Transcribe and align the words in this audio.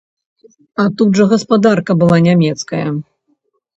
А 0.83 0.85
тут 1.01 1.19
жа 1.21 1.27
гаспадарка 1.35 1.91
была 2.03 2.17
нямецкая! 2.29 2.85